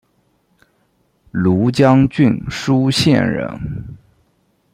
[1.31, 3.51] 庐江郡舒县人。